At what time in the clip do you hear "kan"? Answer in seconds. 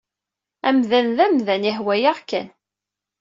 2.29-2.47